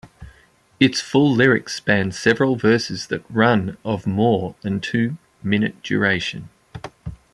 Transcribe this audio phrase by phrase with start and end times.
[0.79, 6.49] Its full lyrics span several verses that run of more than two minute duration.